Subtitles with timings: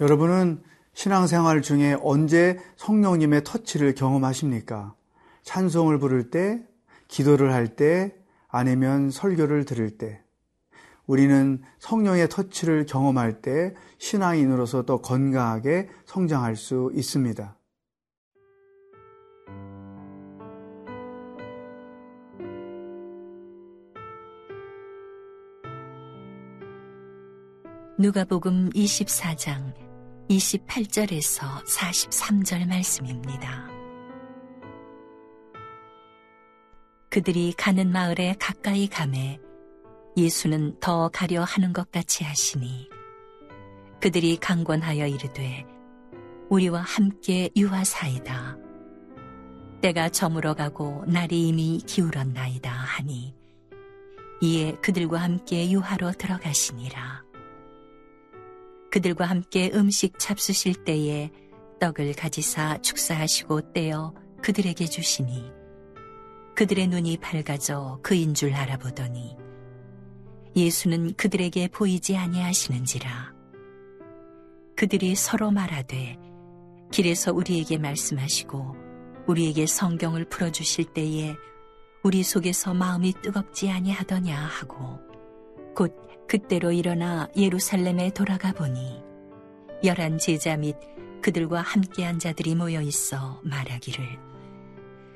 [0.00, 4.94] 여러분은 신앙생활 중에 언제 성령님의 터치를 경험하십니까?
[5.42, 6.62] 찬송을 부를 때,
[7.08, 8.14] 기도를 할 때,
[8.48, 10.20] 아니면 설교를 들을 때.
[11.06, 17.56] 우리는 성령의 터치를 경험할 때 신앙인으로서 더 건강하게 성장할 수 있습니다.
[27.96, 29.83] 누가복음 24장
[30.28, 33.68] 28절에서 43절 말씀입니다.
[37.10, 39.38] 그들이 가는 마을에 가까이 가매
[40.16, 42.88] 예수는 더 가려 하는 것 같이 하시니
[44.00, 45.64] 그들이 강권하여 이르되
[46.48, 48.56] 우리와 함께 유하사이다.
[49.82, 53.34] 때가 저물어 가고 날이 이미 기울었나이다 하니
[54.40, 57.33] 이에 그들과 함께 유하로 들어가시니라.
[58.94, 61.32] 그들과 함께 음식 잡수실 때에
[61.80, 65.50] 떡을 가지사 축사하시고 떼어 그들에게 주시니
[66.54, 69.36] 그들의 눈이 밝아져 그인 줄 알아보더니
[70.54, 73.34] 예수는 그들에게 보이지 아니하시는지라.
[74.76, 76.16] 그들이 서로 말하되
[76.92, 78.76] 길에서 우리에게 말씀하시고
[79.26, 81.34] 우리에게 성경을 풀어 주실 때에
[82.04, 85.00] 우리 속에서 마음이 뜨겁지 아니하더냐 하고
[85.74, 85.94] 곧
[86.28, 89.02] 그때로 일어나 예루살렘에 돌아가 보니
[89.84, 90.76] 열한 제자 및
[91.22, 94.04] 그들과 함께한 자들이 모여 있어 말하기를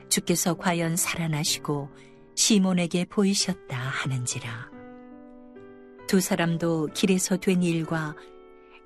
[0.09, 1.89] 주께서 과연 살아나시고
[2.35, 4.71] 시몬에게 보이셨다 하는지라
[6.07, 8.15] 두 사람도 길에서 된 일과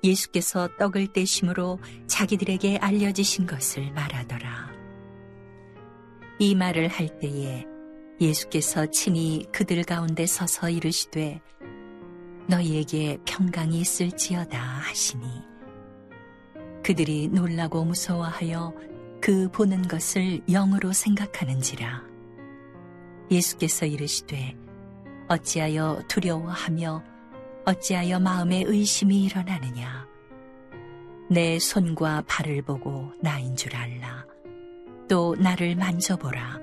[0.03, 4.69] 예수께서 떡을 떼심으로 자기들에게 알려지신 것을 말하더라.
[6.39, 7.65] 이 말을 할 때에
[8.19, 11.41] 예수께서 친히 그들 가운데 서서 이르시되
[12.47, 15.23] 너희에게 평강이 있을지어다 하시니.
[16.83, 18.73] 그들이 놀라고 무서워하여
[19.21, 22.03] 그 보는 것을 영으로 생각하는지라.
[23.31, 24.55] 예수께서 이르시되
[25.29, 27.03] 어찌하여 두려워하며
[27.65, 30.05] 어찌하여 마음에 의심이 일어나느냐?
[31.29, 34.25] 내 손과 발을 보고 나인 줄 알라.
[35.07, 36.59] 또 나를 만져보라.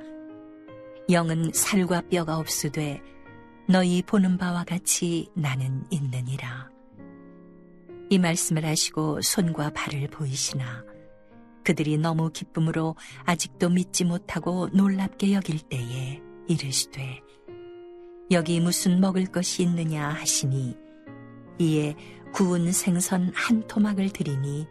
[1.10, 3.00] 영은 살과 뼈가 없으되
[3.70, 6.68] 너희 보는 바와 같이 나는 있느니라.
[8.08, 10.84] 이 말씀을 하시고 손과 발을 보이시나
[11.62, 17.20] 그들이 너무 기쁨으로 아직도 믿지 못하고 놀랍게 여길 때에 이르시되
[18.32, 20.76] 여기 무슨 먹을 것이 있느냐 하시니
[21.60, 21.94] 이에
[22.32, 24.66] 구운 생선 한 토막을 드리니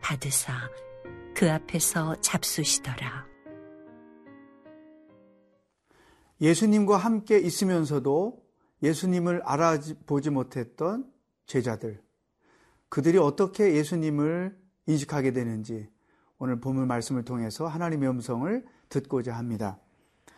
[0.00, 0.70] 받으사
[1.34, 3.26] 그 앞에서 잡수시더라.
[6.40, 8.43] 예수님과 함께 있으면서도
[8.84, 11.10] 예수님을 알아보지 못했던
[11.46, 12.00] 제자들,
[12.90, 14.56] 그들이 어떻게 예수님을
[14.86, 15.88] 인식하게 되는지
[16.38, 19.78] 오늘 본문 말씀을 통해서 하나님의 음성을 듣고자 합니다.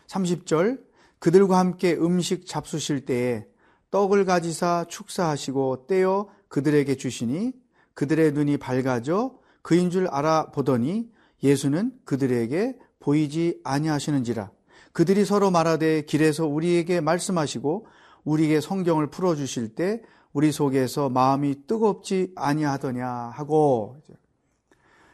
[0.07, 0.81] 30절,
[1.19, 3.45] 그들과 함께 음식 잡수실 때에
[3.91, 7.53] 떡을 가지사 축사하시고 떼어 그들에게 주시니
[7.93, 11.11] 그들의 눈이 밝아져 그인 줄 알아보더니
[11.43, 14.51] 예수는 그들에게 보이지 아니하시는지라.
[14.93, 17.87] 그들이 서로 말하되 길에서 우리에게 말씀하시고
[18.27, 20.01] 우리에게 성경을 풀어 주실 때
[20.33, 23.97] 우리 속에서 마음이 뜨겁지 아니하더냐 하고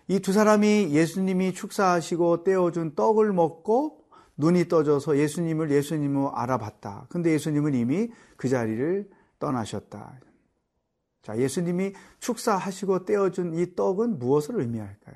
[0.07, 4.03] 이 두 사람이 예수님이 축사하시고 떼어준 떡을 먹고
[4.37, 7.05] 눈이 떠져서 예수님을 예수님으로 알아봤다.
[7.09, 9.09] 근데 예수님은 이미 그 자리를
[9.39, 10.19] 떠나셨다.
[11.21, 15.15] 자, 예수님이 축사하시고 떼어준 이 떡은 무엇을 의미할까요?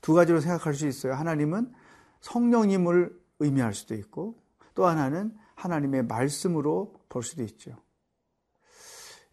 [0.00, 1.14] 두 가지로 생각할 수 있어요.
[1.14, 1.72] 하나님은
[2.20, 4.38] 성령님을 의미할 수도 있고
[4.74, 7.76] 또 하나는 하나님의 말씀으로 볼 수도 있죠.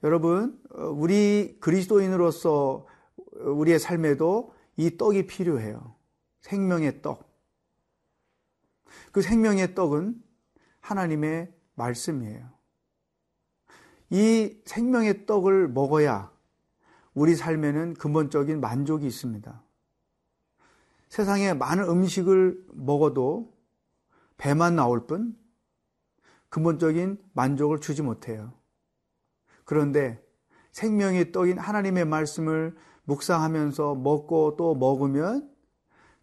[0.03, 2.87] 여러분, 어, 우리 그리스도인으로서
[3.33, 5.95] 우리의 삶에도 이 떡이 필요해요.
[6.39, 7.29] 생명의 떡.
[9.11, 10.21] 그 생명의 떡은
[10.79, 12.49] 하나님의 말씀이에요.
[14.09, 16.31] 이 생명의 떡을 먹어야
[17.13, 19.63] 우리 삶에는 근본적인 만족이 있습니다.
[21.09, 23.53] 세상에 많은 음식을 먹어도
[24.37, 25.37] 배만 나올 뿐
[26.51, 28.53] 근본적인 만족을 주지 못해요.
[29.63, 30.21] 그런데
[30.71, 32.75] 생명의 떡인 하나님의 말씀을
[33.05, 35.49] 묵상하면서 먹고 또 먹으면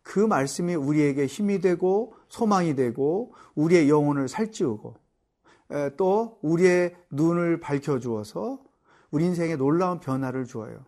[0.02, 4.94] 그 말씀이 우리에게 힘이 되고 소망이 되고 우리의 영혼을 살찌우고
[5.96, 8.62] 또 우리의 눈을 밝혀 주어서
[9.10, 10.84] 우리 인생에 놀라운 변화를 주어요.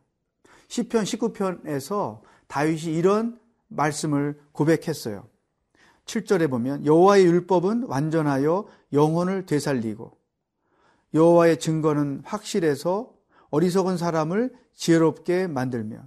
[0.68, 5.26] 시편 19편에서 다윗이 이런 말씀을 고백했어요.
[6.10, 10.18] 7절에 보면 여호와의 율법은 완전하여 영혼을 되살리고
[11.14, 13.12] 여호와의 증거는 확실해서
[13.50, 15.98] 어리석은 사람을 지혜롭게 만들며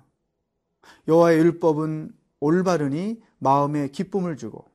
[1.08, 4.66] 여호와의 율법은 올바르니 마음에 기쁨을 주고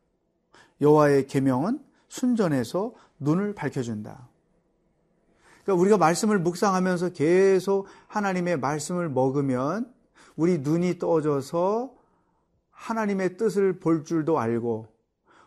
[0.80, 4.28] 여호와의 계명은 순전해서 눈을 밝혀준다.
[5.64, 9.92] 그러니까 우리가 말씀을 묵상하면서 계속 하나님의 말씀을 먹으면
[10.36, 11.94] 우리 눈이 떠져서
[12.70, 14.97] 하나님의 뜻을 볼 줄도 알고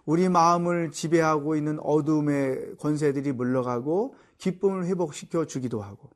[0.05, 6.09] 우리 마음을 지배하고 있는 어둠의 권세들이 물러가고 기쁨을 회복시켜 주기도 하고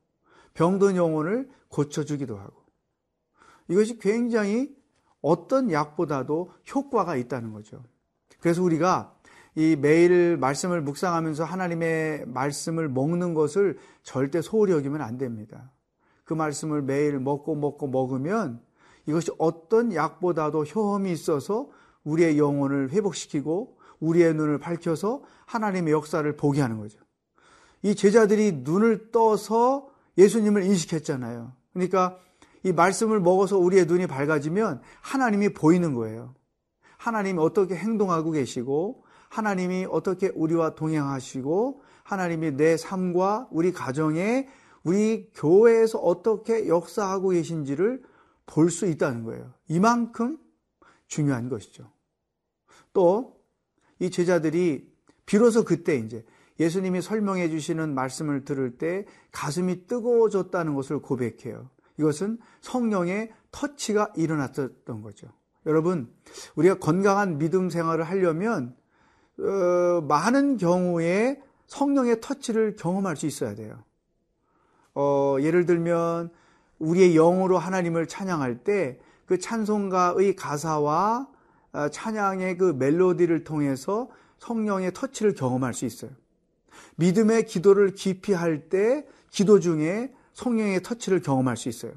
[0.54, 2.64] 병든 영혼을 고쳐 주기도 하고
[3.68, 4.76] 이것이 굉장히
[5.22, 7.84] 어떤 약보다도 효과가 있다는 거죠.
[8.40, 9.16] 그래서 우리가
[9.56, 15.72] 이 매일 말씀을 묵상하면서 하나님의 말씀을 먹는 것을 절대 소홀히 여기면 안 됩니다.
[16.26, 18.62] 그 말씀을 매일 먹고 먹고 먹으면
[19.08, 21.70] 이것이 어떤 약보다도 효험이 있어서
[22.06, 27.00] 우리의 영혼을 회복시키고 우리의 눈을 밝혀서 하나님의 역사를 보게 하는 거죠.
[27.82, 31.52] 이 제자들이 눈을 떠서 예수님을 인식했잖아요.
[31.74, 32.18] 그러니까
[32.64, 36.34] 이 말씀을 먹어서 우리의 눈이 밝아지면 하나님이 보이는 거예요.
[36.98, 44.48] 하나님이 어떻게 행동하고 계시고 하나님이 어떻게 우리와 동행하시고 하나님이 내 삶과 우리 가정에
[44.84, 48.04] 우리 교회에서 어떻게 역사하고 계신지를
[48.46, 49.54] 볼 수 있다는 거예요.
[49.68, 50.38] 이만큼
[51.08, 51.95] 중요한 것이죠.
[52.96, 53.36] 또
[54.00, 54.92] 이 제자들이
[55.26, 56.26] 비로소 그때 이제
[56.60, 61.70] 예수님이 설명해 주시는 말씀을 들을 때 가슴이 뜨거워졌다는 것을 고백해요.
[61.98, 65.28] 이것은 성령의 터치가 일어났던 거죠.
[65.66, 66.14] 여러분,
[66.56, 68.76] 우리가 건강한 믿음 생활을 하려면
[69.40, 73.84] 어, 많은 경우에 성령의 터치를 경험할 수 있어야 돼요.
[74.94, 76.32] 어, 예를 들면
[76.80, 81.35] 우리의 영으로 하나님을 찬양할 때 그 찬송가의 가사와 어,
[81.92, 86.12] 찬양의 그 멜로디를 통해서 성령의 터치를 경험할 수 있어요.
[86.98, 91.94] 믿음의 기도를 깊이 할 때 기도 중에 성령의 터치를 경험할 수 있어요.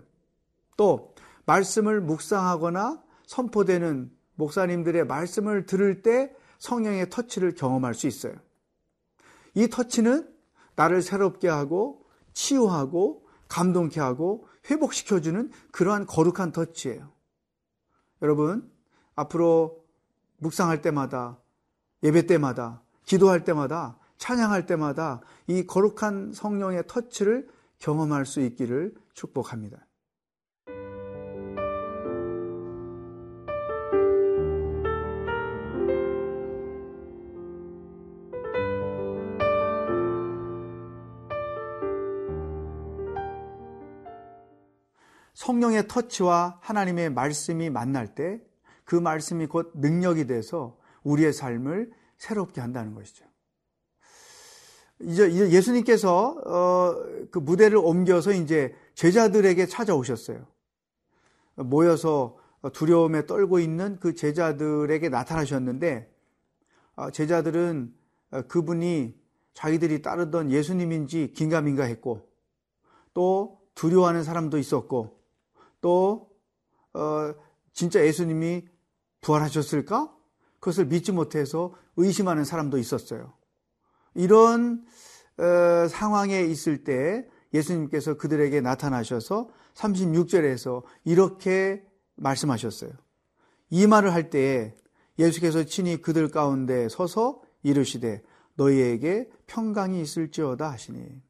[0.76, 1.14] 또
[1.46, 8.34] 말씀을 묵상하거나 선포되는 목사님들의 말씀을 들을 때 성령의 터치를 경험할 수 있어요.
[9.54, 10.28] 이 터치는
[10.76, 17.10] 나를 새롭게 하고 치유하고 감동케 하고 회복시켜주는 그러한 거룩한 터치예요.
[18.22, 18.70] 여러분,
[19.18, 19.84] 앞으로
[20.38, 21.38] 묵상할 때마다,
[22.04, 27.48] 예배 때마다, 기도할 때마다, 찬양할 때마다 이 거룩한 성령의 터치를
[27.78, 29.86] 경험할 수 있기를 축복합니다.
[45.34, 48.40] 성령의 터치와 하나님의 말씀이 만날 때
[48.88, 53.26] 그 말씀이 곧 능력이 돼서 우리의 삶을 새롭게 한다는 것이죠.
[55.00, 56.94] 이제 예수님께서 어,
[57.30, 60.46] 그 무대를 옮겨서 이제 제자들에게 찾아오셨어요.
[61.56, 62.38] 모여서
[62.72, 66.10] 두려움에 떨고 있는 그 제자들에게 나타나셨는데
[66.96, 67.94] 어, 제자들은
[68.30, 69.14] 어, 그분이
[69.52, 72.26] 자기들이 따르던 예수님인지 긴가민가했고
[73.12, 75.20] 또 두려워하는 사람도 있었고
[75.82, 76.30] 또
[76.94, 77.34] 어,
[77.74, 78.66] 진짜 예수님이
[79.20, 80.14] 부활하셨을까?
[80.60, 83.34] 그것을 믿지 못해서 의심하는 사람도 있었어요.
[84.14, 84.84] 이런
[85.38, 91.84] 어, 상황에 있을 때 예수님께서 그들에게 나타나셔서 36절에서 이렇게
[92.16, 92.90] 말씀하셨어요.
[93.70, 94.74] 이 말을 할 때에
[95.18, 98.22] 예수께서 친히 그들 가운데 서서 이르시되
[98.54, 101.22] 너희에게 평강이 있을지어다 하시니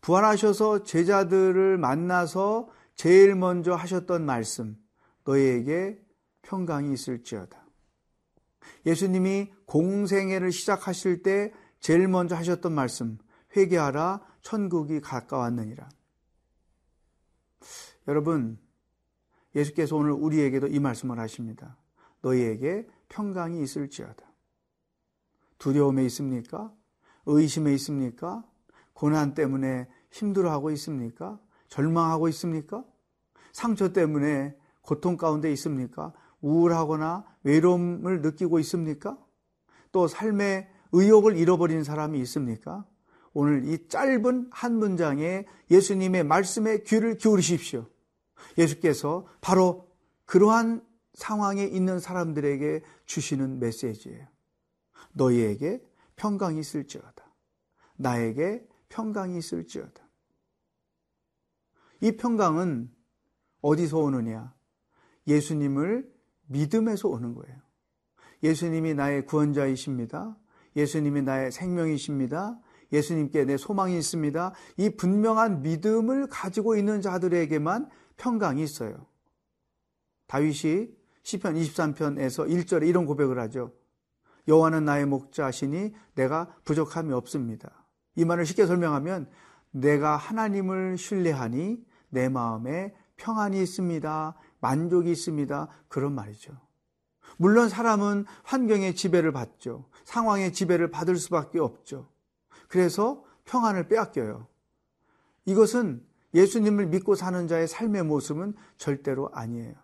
[0.00, 4.76] 부활하셔서 제자들을 만나서 제일 먼저 하셨던 말씀,
[5.24, 5.98] 너희에게
[6.42, 7.64] 평강이 있을지어다.
[8.86, 13.18] 예수님이 공생애를 시작하실 때 제일 먼저 하셨던 말씀,
[13.56, 15.88] 회개하라, 천국이 가까웠느니라.
[18.08, 18.58] 여러분,
[19.54, 21.76] 예수께서 오늘 우리에게도 이 말씀을 하십니다.
[22.22, 24.32] 너희에게 평강이 있을지어다.
[25.58, 26.72] 두려움에 있습니까?
[27.26, 28.44] 의심에 있습니까?
[28.94, 31.38] 고난 때문에 힘들어하고 있습니까?
[31.68, 32.84] 절망하고 있습니까?
[33.52, 36.12] 상처 때문에 고통 가운데 있습니까?
[36.42, 39.18] 우울하거나 외로움을 느끼고 있습니까?
[39.90, 42.86] 또 삶의 의욕을 잃어버린 사람이 있습니까?
[43.32, 47.86] 오늘 이 짧은 한 문장에 예수님의 말씀에 귀를 기울이십시오.
[48.58, 49.88] 예수께서 바로
[50.26, 50.84] 그러한
[51.14, 54.26] 상황에 있는 사람들에게 주시는 메시지예요.
[55.14, 55.82] 너희에게
[56.16, 57.24] 평강이 있을지어다.
[57.96, 60.02] 나에게 평강이 있을지어다.
[62.00, 62.90] 이 평강은
[63.60, 64.54] 어디서 오느냐?
[65.26, 66.11] 예수님을
[66.52, 67.56] 믿음에서 오는 거예요.
[68.42, 70.36] 예수님이 나의 구원자이십니다.
[70.76, 72.58] 예수님이 나의 생명이십니다.
[72.92, 74.52] 예수님께 내 소망이 있습니다.
[74.76, 79.06] 이 분명한 믿음을 가지고 있는 자들에게만 평강이 있어요.
[80.26, 80.88] 다윗이
[81.22, 83.72] 시편 23편에서 1절에 이런 고백을 하죠.
[84.48, 87.86] 여호와는 나의 목자시니 내가 부족함이 없습니다.
[88.16, 89.28] 이 말을 쉽게 설명하면
[89.70, 94.34] 내가 하나님을 신뢰하니 내 마음에 평안이 있습니다.
[94.62, 95.68] 만족이 있습니다.
[95.88, 96.52] 그런 말이죠.
[97.36, 99.84] 물론 사람은 환경의 지배를 받죠.
[100.04, 102.08] 상황의 지배를 받을 수밖에 없죠.
[102.68, 104.46] 그래서 평안을 빼앗겨요.
[105.44, 106.02] 이것은
[106.32, 109.74] 예수님을 믿고 사는 자의 삶의 모습은 절대로 아니에요.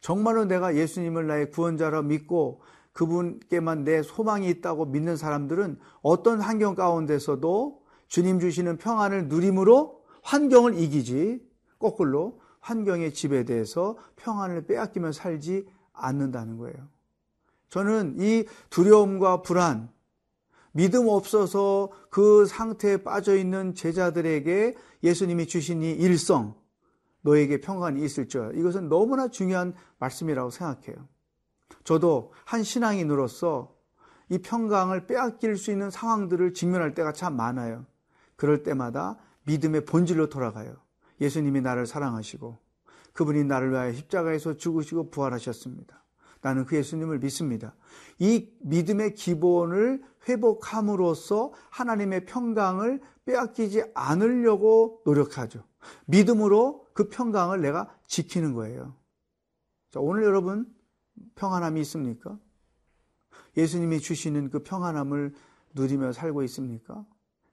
[0.00, 2.62] 정말로 내가 예수님을 나의 구원자로 믿고
[2.92, 11.40] 그분께만 내 소망이 있다고 믿는 사람들은 어떤 환경 가운데서도 주님 주시는 평안을 누림으로 환경을 이기지
[11.78, 16.88] 거꾸로 환경의 지배대해서 평안을 빼앗기며 살지 않는다는 거예요.
[17.68, 19.90] 저는 이 두려움과 불안,
[20.72, 26.54] 믿음 없어서 그 상태에 빠져 있는 제자들에게 예수님이 주신 이 일성,
[27.22, 28.56] 너에게 평안이 있을 줄.
[28.56, 31.08] 이것은 너무나 중요한 말씀이라고 생각해요.
[31.84, 33.74] 저도 한 신앙인으로서
[34.28, 37.84] 이 평강을 빼앗길 수 있는 상황들을 직면할 때가 참 많아요.
[38.36, 40.76] 그럴 때마다 믿음의 본질로 돌아가요.
[41.20, 42.58] 예수님이 나를 사랑하시고
[43.12, 46.00] 그분이 나를 위하여 십자가에서 죽으시고 부활하셨습니다.
[46.42, 47.74] 나는 그 예수님을 믿습니다.
[48.18, 55.64] 이 믿음의 기본을 회복함으로써 하나님의 평강을 빼앗기지 않으려고 노력하죠.
[56.06, 58.94] 믿음으로 그 평강을 내가 지키는 거예요.
[59.90, 60.66] 자, 오늘 여러분
[61.34, 62.38] 평안함이 있습니까?
[63.56, 65.34] 예수님이 주시는 그 평안함을
[65.74, 67.04] 누리며 살고 있습니까?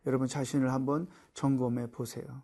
[0.06, 2.42] 여러분 자신을 한번 점검해 보세요.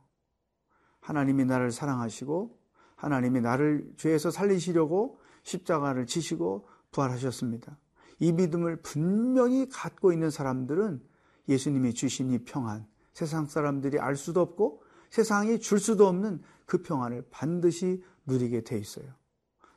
[1.03, 2.57] 하나님이 나를 사랑하시고
[2.95, 7.77] 하나님이 나를 죄에서 살리시려고 십자가를 지시고 부활하셨습니다.
[8.19, 11.01] 이 믿음을 분명히 갖고 있는 사람들은
[11.49, 17.27] 예수님이 주신 이 평안, 세상 사람들이 알 수도 없고 세상이 줄 수도 없는 그 평안을
[17.29, 19.05] 반드시 누리게 돼 있어요.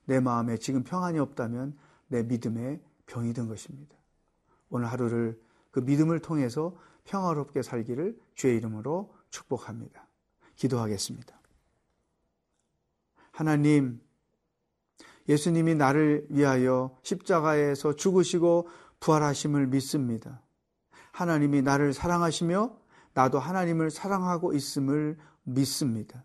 [0.04, 3.96] 내 마음에 지금 평안이 없다면 내 믿음에 병이 든 것입니다.
[4.68, 5.40] 오늘 하루를
[5.72, 10.05] 그 믿음을 통해서 평화롭게 살기를 주의 이름으로 축복합니다.
[10.56, 11.40] 기도하겠습니다.
[13.30, 14.00] 하나님,
[15.28, 18.68] 예수님이 나를 위하여 십자가에서 죽으시고
[19.00, 20.42] 부활하심을 믿습니다.
[21.12, 22.76] 하나님이 나를 사랑하시며
[23.14, 26.24] 나도 하나님을 사랑하고 있음을 믿습니다.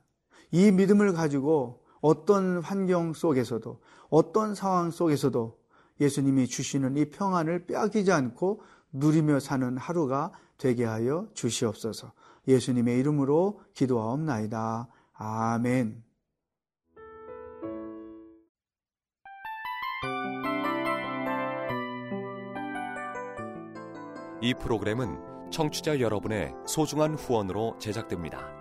[0.51, 5.57] 이 믿음을 가지고 어떤 환경 속에서도 어떤 상황 속에서도
[6.01, 12.13] 예수님이 주시는 이 평안을 빼앗기지 않고 누리며 사는 하루가 되게 하여 주시옵소서.
[12.47, 14.87] 예수님의 이름으로 기도하옵나이다.
[15.13, 16.03] 아멘.
[24.43, 28.60] 이 프로그램은 청취자 여러분의 소중한 후원으로 제작됩니다.